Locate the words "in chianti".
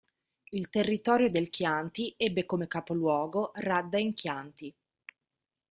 3.99-4.75